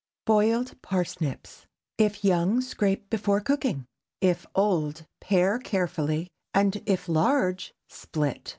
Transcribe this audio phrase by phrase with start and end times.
[0.25, 1.67] BOILED PARSNIPS.
[1.99, 3.85] If young, scrape before cooking.
[4.19, 8.49] If old, pare carefully, and if large, split.